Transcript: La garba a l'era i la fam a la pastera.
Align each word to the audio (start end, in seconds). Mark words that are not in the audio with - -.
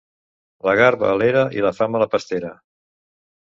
La 0.67 0.73
garba 0.79 1.11
a 1.11 1.19
l'era 1.21 1.45
i 1.59 1.63
la 1.67 1.75
fam 1.83 1.95
a 2.01 2.05
la 2.07 2.11
pastera. 2.17 2.53